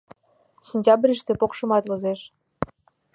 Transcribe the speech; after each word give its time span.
Сентябрьыште 0.67 1.33
покшымат 1.39 1.83
возеш. 1.91 2.21